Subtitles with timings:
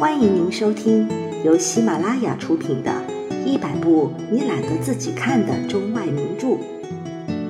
[0.00, 1.06] 欢迎您收听
[1.44, 2.90] 由喜马拉雅出品的
[3.44, 6.46] 《一百部你懒得自己看的中外名著》，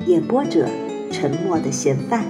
[0.05, 0.67] 演播者：
[1.13, 2.25] 沉默的嫌犯。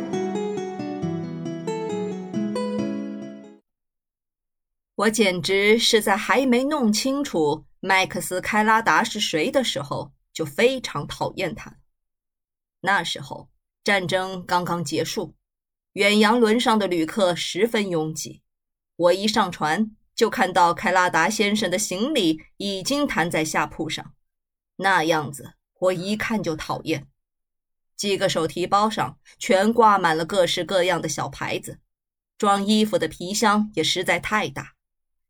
[4.94, 11.78] 我简直是在还没弄清楚麦克斯·开拉达是谁的时候，就非常讨厌他。
[12.82, 13.50] 那时候
[13.84, 15.34] 战争刚刚结束，
[15.94, 18.44] 远洋轮上的旅客十分拥挤。
[18.96, 19.96] 我一上船。
[20.22, 24.14] 就看到开拉达先生的行李已经摊在下铺上，
[24.76, 27.08] 那样子我一看就讨厌。
[27.98, 31.80] 几个手提包上全挂满了各式各样的小牌子，
[32.38, 34.76] 装衣服的皮箱也实在太大。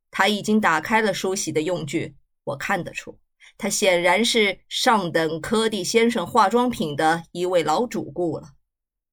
[0.09, 3.17] 他已经打开了梳洗的用具，我看得出
[3.57, 8.55] 他显然是上等柯蒂先生化妆品的一位老主顾了，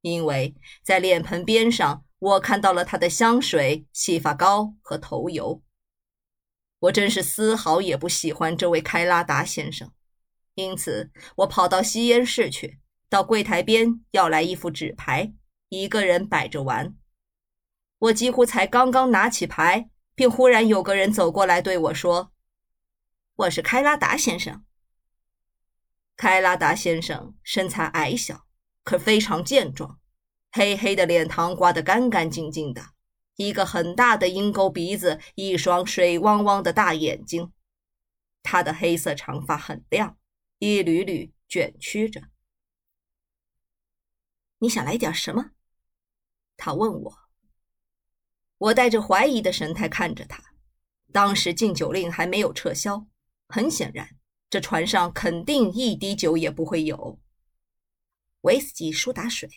[0.01, 5.63] 因为在脸盆边上我看到了他的香水、洗发膏和头油。
[6.81, 9.93] 我真是丝毫也不喜欢这位开拉达先生，
[10.55, 15.33] 因此我跑到吸烟室去，到柜台边要来一副纸牌，
[15.69, 16.95] 一个人摆着玩。
[17.99, 22.33] 我几乎才刚刚拿起牌，便忽然有个人走过来对我说
[23.35, 24.65] ：“我是开拉达先生。”
[26.17, 28.47] 开拉达先生身材矮小，
[28.85, 29.99] 可非常健壮，
[30.53, 32.83] 黑黑的脸膛刮得干干净净的。
[33.39, 37.53] 一个很大的鹰钩鼻子，一双水汪汪的大眼睛，
[38.43, 40.19] 他的黑色长发很亮，
[40.59, 42.31] 一缕缕卷曲着。
[44.59, 45.53] 你想来点什么？
[46.57, 47.19] 他问我。
[48.59, 50.43] 我带着怀疑的神态看着他。
[51.13, 53.07] 当时禁酒令还没有撤销，
[53.47, 54.19] 很显然，
[54.51, 57.21] 这船上肯定一滴酒也不会有。
[58.41, 59.49] 威士忌苏打水。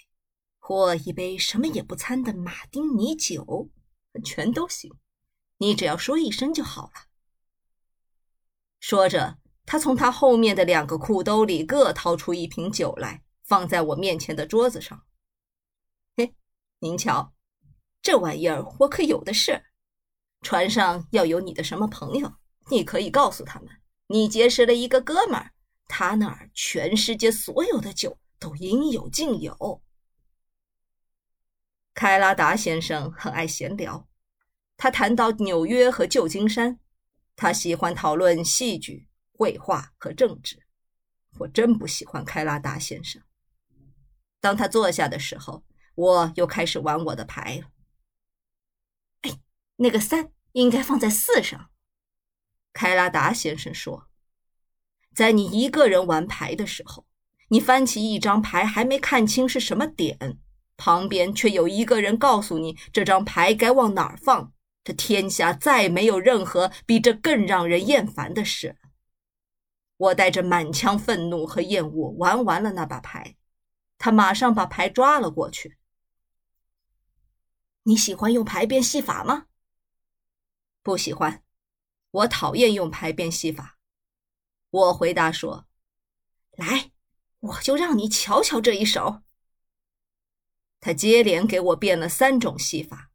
[0.63, 3.69] 或一杯什么也不掺的马丁尼酒，
[4.23, 4.93] 全都行，
[5.57, 6.91] 你只要说一声就好了。
[8.79, 15.03] 说着，他从他后面的两个裤兜里各掏出一瓶酒来，放在我面前的桌子上。
[16.15, 16.35] 嘿，
[16.79, 17.33] 您瞧，
[18.03, 19.63] 这玩意儿我可有的是。
[20.41, 22.31] 船上要有你的什么朋友，
[22.69, 23.69] 你可以告诉他们，
[24.07, 25.53] 你结识了一个哥们儿，
[25.87, 29.83] 他那儿全世界所有的酒都应有尽有。
[31.93, 34.07] 开拉达先生很爱闲聊，
[34.77, 36.79] 他谈到纽约和旧金山，
[37.35, 40.63] 他喜欢讨论戏剧、绘画和政治。
[41.39, 43.21] 我真不喜欢开拉达先生。
[44.39, 45.63] 当他坐下的时候，
[45.95, 47.69] 我又开始玩我的牌了。
[49.21, 49.39] 哎，
[49.75, 51.69] 那个三应该放在四上。
[52.73, 54.07] 开拉达先生说，
[55.13, 57.05] 在你一个人玩牌的时候，
[57.49, 60.39] 你翻起一张牌还没看清是什么点。
[60.83, 64.51] 旁边却有一个人告诉你这张牌该往哪儿放，
[64.83, 68.77] 这天下再没有任何比这更让人厌烦的事。
[69.97, 73.35] 我带着满腔愤怒和厌恶玩完了那把牌，
[73.99, 75.77] 他马上把牌抓了过去。
[77.83, 79.45] 你喜欢用牌变戏法吗？
[80.81, 81.43] 不喜欢，
[82.09, 83.77] 我讨厌用牌变戏法。
[84.71, 85.67] 我回答说
[86.57, 86.89] ：“来，
[87.39, 89.21] 我就让你瞧瞧这一手。”
[90.81, 93.11] 他接连给我变了三种戏法，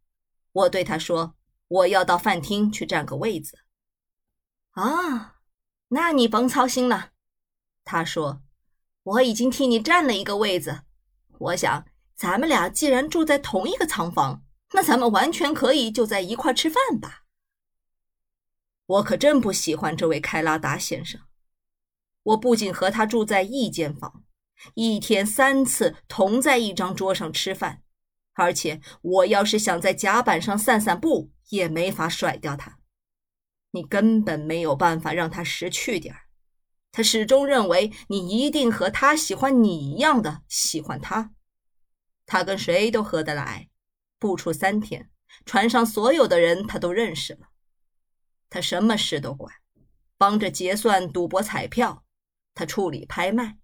[0.53, 1.37] 我对他说
[1.69, 3.59] ：“我要到饭厅去占个位子。”
[4.71, 5.41] 啊，
[5.89, 7.11] 那你甭操心了。
[7.85, 8.43] 他说
[9.03, 10.83] ：“我已经替你占了一个位子。
[11.39, 11.85] 我想，
[12.15, 17.25] 咱们俩既然住在同一个仓房，那咱们完全可以就在一块吃饭吧。”
[18.87, 21.21] 我可真不喜欢这位开拉达先生。
[22.23, 24.23] 我不仅和他住在一间房。
[24.75, 27.83] 一天三次同在一张桌上吃饭，
[28.35, 32.79] 而且我要是想在甲板上散散步，也没法甩掉他。
[33.73, 36.17] 你根本没有办法让他识趣点。
[36.93, 41.33] 他始终认为你一定和他喜欢你一样的喜欢他。
[42.25, 43.69] 他跟谁都合得来。
[44.19, 45.11] 不出三天，
[45.45, 47.49] 船上所有的人他都认识了。
[48.49, 49.55] 他什么事都管，
[50.17, 52.03] 帮着结算赌博彩票，
[52.55, 53.59] 他处理拍卖。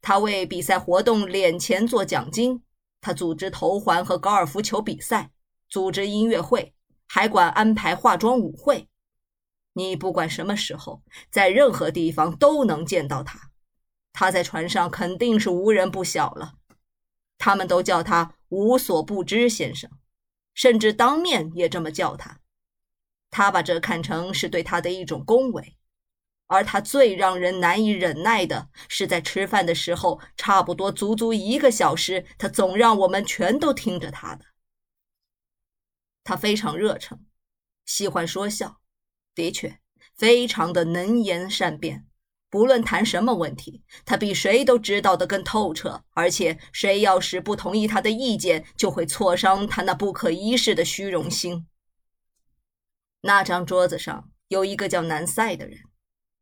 [0.00, 2.62] 他为比赛活动敛钱做奖金，
[3.00, 5.30] 他组织头环和高尔夫球比赛，
[5.68, 6.74] 组织音乐会，
[7.06, 8.88] 还管安排化妆舞会。
[9.74, 13.50] 你不管什么时候，在任何地方都能见到他。
[14.12, 16.54] 他在船上肯定是无人不晓了，
[17.38, 19.88] 他们都叫他无所不知先生，
[20.54, 22.40] 甚至当面也这么叫他。
[23.30, 25.77] 他把这看成是对他的一种恭维。
[26.48, 34.44] 而他最让人难以忍耐的是，在吃饭的时候，差不多足足一个小时，他总让我们全都听着他的。
[36.24, 37.24] 他非常热诚，
[37.86, 38.80] 喜欢说笑，
[39.34, 39.78] 的确
[40.16, 42.06] 非常的能言善辩。
[42.50, 46.04] 不论谈什么问题，他比谁都知道的更透彻。
[46.14, 51.66] 而且，谁要是不同意他的意见，就会挫伤他那不可一世的虚荣心。
[53.20, 55.80] 那张桌子上有一个叫南塞的人，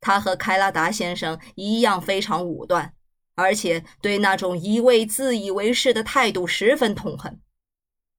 [0.00, 2.94] 他和开拉达先生一样非常武断，
[3.34, 7.40] 而且对那种一味自以为是的态度十分痛恨。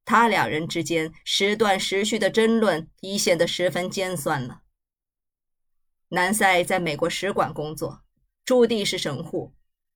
[0.06, 4.62] 他两人之间时断时续的争论已显得十分尖酸了。
[6.10, 8.02] 南塞在美国使馆工作，
[8.46, 9.54] 驻地是神户。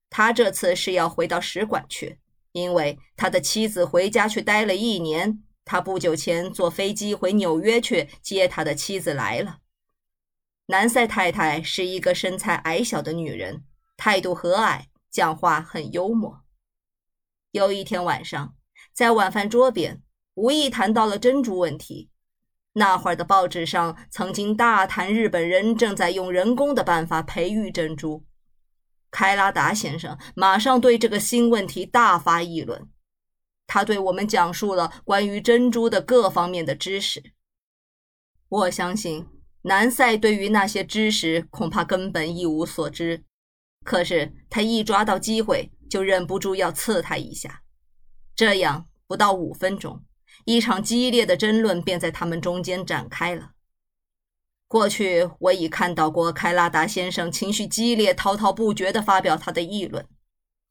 [0.10, 2.20] 他这次是要回到使馆去，
[2.52, 5.42] 因为他的妻子回家去待了一年。
[5.64, 9.60] 他不久前坐飞机回纽约去接他的妻子来了。
[10.68, 13.66] 南塞太太是一个身材矮小的女人，
[13.98, 16.44] 态度和蔼，讲话很幽默。
[17.52, 18.56] 有一天晚上，
[18.94, 20.02] 在晚饭桌边，
[20.36, 22.10] 无意谈到了珍珠问题。
[22.74, 28.24] 那会儿的报纸上曾经大谈日本人正在用人工的办法培育珍珠，
[29.12, 32.88] 开拉达先生马上对这个新问题大发议论。
[33.68, 37.34] 他对我们讲述了关于珍珠的各方面的知识。
[38.48, 39.28] 我相信
[39.64, 43.24] 南塞对于那些知识恐怕根本一无所知，
[43.84, 47.62] 可是他一抓到机会就忍不住要刺他一下。
[48.36, 50.04] 这样不到五分钟。
[50.46, 53.52] 一场激烈的争论便在他们中间展开了。
[54.68, 60.08] 过去我已看到过开拉达先生情绪激烈、滔滔不绝地发表他的议论，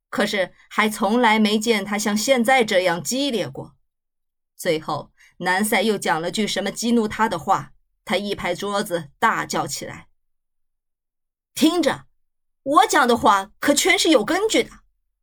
[0.08, 3.76] 可是还从来没见他像现在这样激烈过。
[4.56, 7.72] 最后，南塞又讲了句什么激怒他的话，
[8.10, 10.08] 他一拍桌子，大叫起来
[11.54, 12.06] ：“听着，
[12.64, 14.70] 我讲的话可全是有根据的。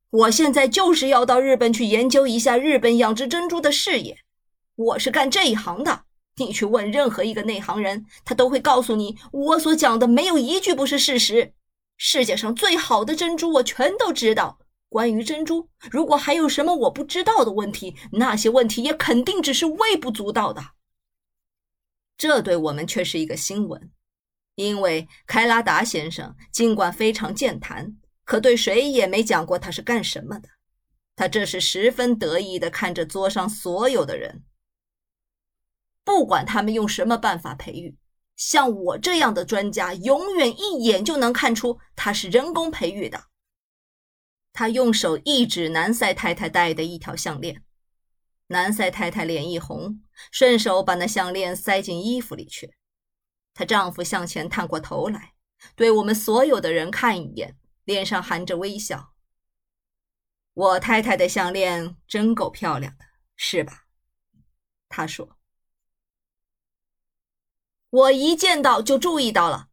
[0.10, 4.20] 我现在就是要到日本去研究一下日本养殖珍珠的事业。”
[4.76, 6.04] 我是干这一行的，
[6.38, 11.52] 你去问任何一个内行人，他都会告诉你，我所讲的没有一句不是事实。
[11.98, 14.60] 世界上最好的珍珠，我全都知道。
[14.88, 20.77] 关于珍珠，如果还有什么我不知道的问题，那些问题也肯定只是微不足道的。
[22.18, 23.92] 这对我们却是一个新闻，
[24.56, 30.50] 因为开拉达先生尽管非常健谈，可对谁也没讲过他是干什么的。
[31.16, 34.44] 他这是十分得意地看着桌上所有的人。
[36.04, 37.98] 不管他们用什么办法培育，
[38.36, 43.26] 像我这样的专家，永远一眼就能看出他是人工培育的。
[44.54, 47.64] 他用手一指南塞太太戴的一条项链，
[48.48, 50.02] 南塞太太脸一红，
[50.32, 52.76] 顺手把那项链塞进衣服里去。
[53.54, 55.34] 她丈夫向前探过头来，
[55.76, 59.14] 对我们所有的人看一眼，脸上含着微笑。
[60.54, 63.06] 我太太的项链真够漂亮的，
[63.36, 63.86] 是吧？
[64.90, 65.38] 他说。
[67.90, 69.70] 我一见到就注意到了，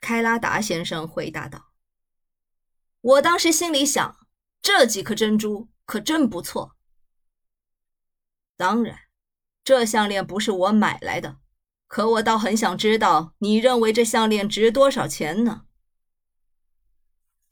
[0.00, 1.72] 开拉达先生回答道。
[3.00, 4.26] 我当时心里想，
[4.62, 6.77] 这几颗珍珠可真不错。
[8.58, 8.98] 当然，
[9.62, 11.38] 这项链不是我买来的，
[11.86, 15.62] 可我倒很想知道，你认为这项链值多少钱呢？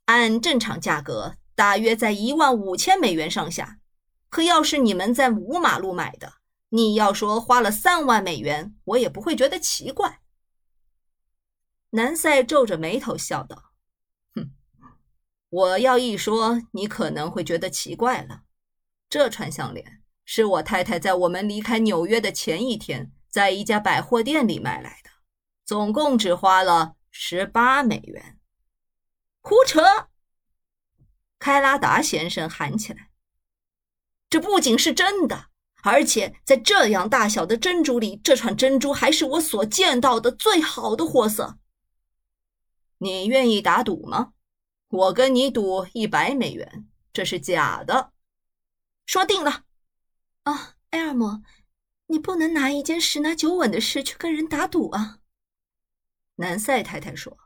[0.06, 3.78] 按正常价格，大约在一万五千美元上下。
[4.28, 6.34] 可要是你们在五马路买的，
[6.70, 10.20] 你要说花了三万美元，我也不会觉得奇怪。
[11.90, 13.70] 南塞皱着眉头笑道
[14.34, 14.50] ：“哼，
[15.48, 18.42] 我要一说，你可能会觉得奇怪了。
[19.08, 25.10] 这串项链是我太太在我们离开纽约的前一天，在一家百货店里买来的，
[25.64, 28.38] 总共只花了十八美元。”
[29.40, 30.08] 胡扯！
[31.38, 33.10] 开拉达先生喊起来
[34.28, 35.46] ：“这不仅是真的。”
[35.84, 41.58] 而且在这样大小的珍珠里，这串珍珠还是我所见到的最好的货色。
[42.98, 44.32] 你愿意打赌吗？
[44.88, 48.10] 我跟你赌一百美元，这是假的。
[49.04, 49.65] 说定了。
[50.46, 51.42] 啊，埃尔摩，
[52.06, 55.18] 你不能拿一件十拿九稳的事去跟人打赌啊。
[56.36, 57.36] 南塞太太说，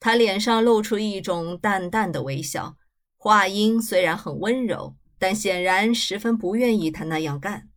[0.00, 2.76] 她脸上露出一种淡淡的微笑，
[3.16, 4.96] 话音虽然很温柔。
[5.16, 7.70] 但显然十分不愿意他那样干。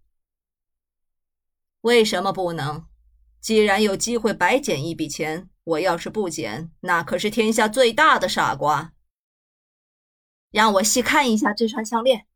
[1.81, 2.85] 为什么不能？
[3.39, 8.91] 既然有机会白捡一笔钱，我要是不捡，那可是天下最大的傻瓜。
[10.51, 12.27] 让我细看一下这串项链，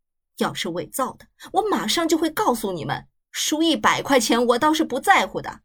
[0.42, 3.08] 要是伪造的，我马上就会告诉你们。
[3.34, 5.62] 输一百块钱，我倒是不在乎的。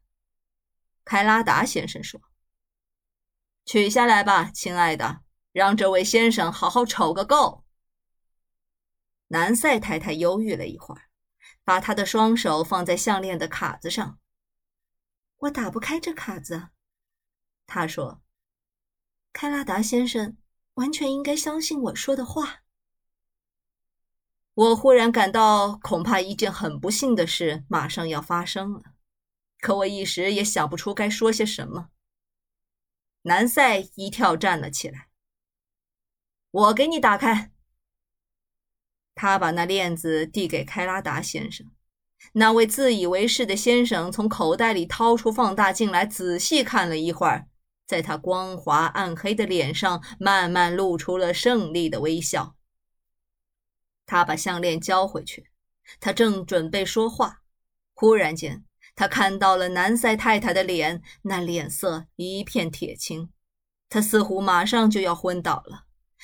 [1.03, 2.21] 凯拉达先生说
[3.65, 7.65] ：“取下来吧，亲爱的，让这位先生好好瞅个够。”
[9.27, 11.09] 南塞太太犹豫了一会儿，
[11.65, 14.17] 把她的双手放在项链的卡子上。
[15.39, 16.69] 我打不开这卡子。”
[17.67, 18.21] 他说
[19.33, 20.37] ：“开拉达先生
[20.75, 22.61] 完全应该相信我说的话。”
[24.57, 28.81] 我忽然感到，恐怕一件很不幸的事马上要发生了，
[29.59, 31.89] 可我一时也想不出该说些什么。
[33.21, 35.09] 南塞一跳站了起来
[36.49, 37.51] ：“我给你打开。”
[39.13, 41.69] 他把那链子递给开拉达先生。
[42.33, 47.47] 那位自以为是的先生从口袋里掏出放大镜来，仔细看了一会儿，
[47.85, 52.56] 在他光滑暗黑的脸上慢慢露出了胜利的微笑。
[54.07, 55.51] 他把项链交回去，
[55.99, 57.43] 他正准备说话，
[57.93, 63.29] 忽然间，他看到了南塞太太的脸，那脸色一片铁青，
[63.87, 65.83] 他似乎马上就要昏倒了。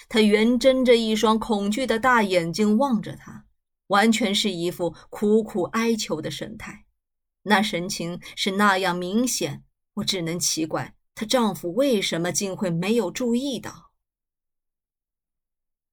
[0.10, 3.46] 他圆睁着一双恐惧的大眼睛望着他。
[3.88, 6.86] 完全是一副苦苦哀求的神态，
[7.44, 9.63] 那神情是那样明显，
[9.96, 13.92] 我只能奇怪她丈夫为什么竟会没有注意到。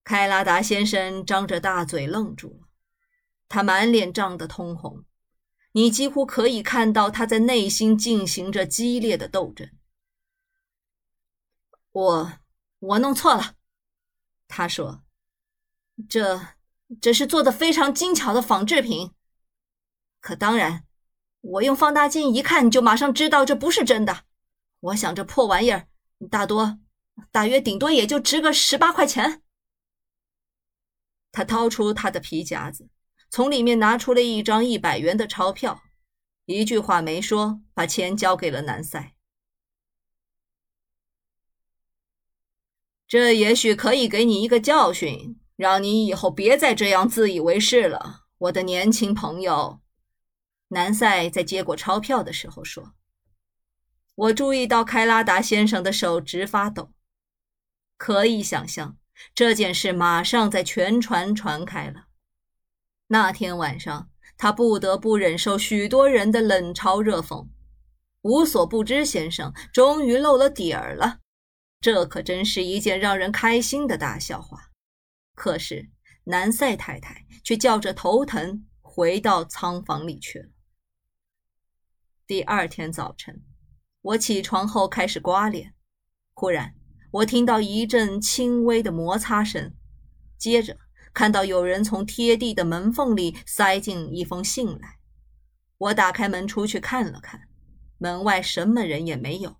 [0.04, 2.68] 开拉达先生张着大嘴愣住了，
[3.48, 5.04] 他满脸涨得通红，
[5.72, 9.70] 你几乎可以看到他在内心进行着激烈的斗争。
[11.92, 12.32] 我
[12.78, 13.54] 我弄错了，
[14.48, 15.02] 他说，
[16.08, 16.40] 这。
[17.00, 19.12] 这是做的非常精巧的仿制品，
[20.20, 20.88] 可当然，
[21.40, 24.24] 我用放大镜一看就马上知道这不是真的。
[24.80, 25.86] 我想这破玩意儿，
[26.28, 26.80] 大多
[27.30, 29.40] 大约顶多也就值个十八块钱。
[31.32, 32.88] 他掏出他的皮夹子，
[33.28, 35.82] 从里面拿出了一张一百元的钞票，
[36.46, 39.14] 一句话没说，把钱交给了南塞。
[43.06, 45.36] 这也许可以给你一个教训。
[45.56, 49.82] 让你以后别再这样自以为是了，我的年轻朋友。
[50.68, 52.94] 南塞在接过钞票的时候说
[54.16, 56.94] ：“我注意到开拉达先生的手直发抖，
[57.98, 58.96] 可以想象
[59.34, 62.06] 这件事马上在全船传开了。
[63.08, 67.48] 那天晚上，他不得不忍受许多人的冷嘲热讽。
[68.22, 71.20] 无所不知先生终于露了底儿了，
[71.80, 74.70] 这可真是一件让人开心的大笑话。”
[75.34, 75.90] 可是
[76.24, 80.48] 南塞太太却叫着头疼，回到仓房里去了。
[82.26, 83.42] 第二天早晨，
[84.02, 85.74] 我起床后开始刮脸，
[86.34, 86.74] 忽然
[87.10, 89.74] 我听到一阵轻微的摩擦声，
[90.38, 90.78] 接着
[91.12, 94.98] 看到有人从贴地的门缝里塞进一封信来。
[95.78, 97.48] 我打开门出去看了看，
[97.98, 99.56] 门外什么人也没有。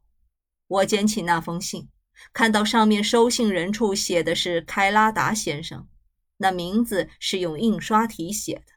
[0.66, 1.88] 我捡起那封信。
[2.34, 5.88] 看到上面收信人处写的是开拉达先生，
[6.36, 8.72] 那名字是用印刷体写的。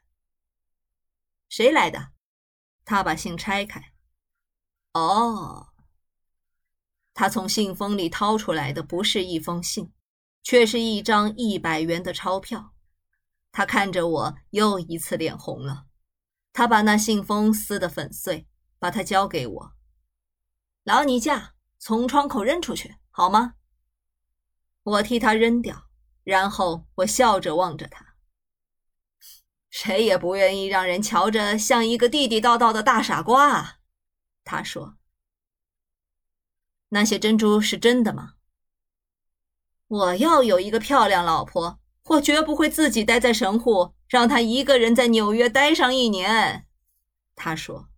[1.50, 2.08] 谁来的？
[2.86, 3.92] 他把信拆开。
[4.94, 5.73] 哦，
[7.14, 9.92] 他从信封里掏出来的不是一封信，
[10.42, 12.74] 却是一张一百元的钞票。
[13.52, 15.86] 他看着我，又一次脸红了。
[16.52, 19.72] 他把那信封撕得粉碎，把它交给我。
[20.82, 22.96] 劳尼架，从窗口扔出去。
[23.10, 23.54] 好吗？
[24.82, 25.86] 我替他扔掉，
[26.24, 28.16] 然后我笑着望着他。
[29.70, 33.78] 谁也不愿意让人瞧着像一个地地道道的大傻瓜啊！
[34.44, 34.96] 他说
[36.94, 38.34] ：“那些珍珠是真的吗？”
[39.86, 46.66] 我要有一个漂亮老婆，我绝不会自己待在神户，让她一个人在纽约待上一年。
[47.36, 47.88] 他说。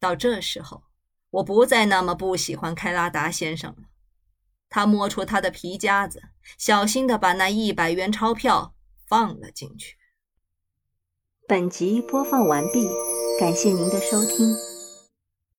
[0.00, 0.82] 到这时候。
[1.30, 3.88] 我不再那么不喜欢开拉达先生了。
[4.70, 6.22] 他摸出他的皮夹子，
[6.56, 8.74] 小心地把那一百元钞票
[9.06, 9.96] 放了进去。
[11.46, 12.88] 本集播放完毕，
[13.38, 14.65] 感谢您的收听。